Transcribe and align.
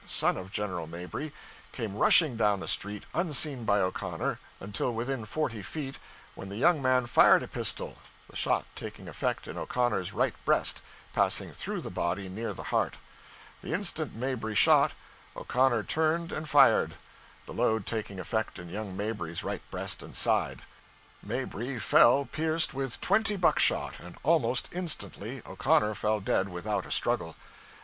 son 0.07 0.35
of 0.35 0.49
General 0.51 0.87
Mabry, 0.87 1.31
came 1.71 1.95
rushing 1.95 2.35
down 2.35 2.59
the 2.59 2.67
street, 2.67 3.05
unseen 3.13 3.65
by 3.65 3.79
O'Connor 3.81 4.39
until 4.59 4.91
within 4.91 5.25
forty 5.25 5.61
feet, 5.61 5.99
when 6.33 6.49
the 6.49 6.57
young 6.57 6.81
man 6.81 7.05
fired 7.05 7.43
a 7.43 7.47
pistol, 7.47 7.97
the 8.27 8.35
shot 8.35 8.65
taking 8.73 9.07
effect 9.07 9.47
in 9.47 9.59
O'Connor's 9.59 10.11
right 10.11 10.33
breast, 10.43 10.81
passing 11.13 11.51
through 11.53 11.81
the 11.81 11.91
body 11.91 12.27
near 12.27 12.51
the 12.51 12.63
heart. 12.73 12.97
The 13.61 13.73
instant 13.75 14.15
Mabry 14.15 14.55
shot, 14.55 14.95
O'Connor 15.37 15.83
turned 15.83 16.31
and 16.31 16.49
fired, 16.49 16.95
the 17.45 17.53
load 17.53 17.85
taking 17.85 18.19
effect 18.19 18.57
in 18.57 18.69
young 18.69 18.97
Mabry's 18.97 19.43
right 19.43 19.61
breast 19.69 20.01
and 20.01 20.15
side. 20.15 20.61
Mabry 21.21 21.77
fell 21.77 22.25
pierced 22.25 22.73
with 22.73 22.99
twenty 23.01 23.35
buckshot, 23.35 23.99
and 23.99 24.15
almost 24.23 24.67
instantly 24.71 25.43
O'Connor 25.45 25.93
fell 25.93 26.19
dead 26.19 26.49
without 26.49 26.87
a 26.87 26.91
struggle. 26.91 27.35